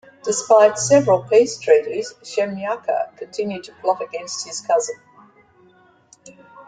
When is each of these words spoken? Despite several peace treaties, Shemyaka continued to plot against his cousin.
Despite 0.23 0.79
several 0.79 1.21
peace 1.25 1.59
treaties, 1.59 2.15
Shemyaka 2.23 3.15
continued 3.17 3.65
to 3.65 3.71
plot 3.83 4.01
against 4.01 4.47
his 4.47 4.59
cousin. 4.59 4.95